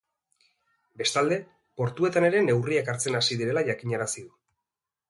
[1.01, 1.37] Bestalde,
[1.83, 4.35] portuetan ere neurriak hartzen hasi direla jakinarazi du.